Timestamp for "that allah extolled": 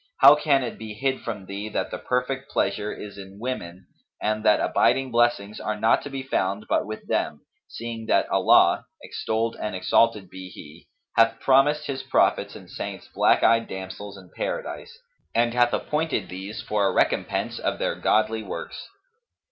8.07-9.55